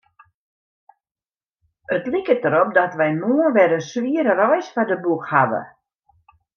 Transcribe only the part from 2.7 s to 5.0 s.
dat wy moarn wer in swiere reis foar de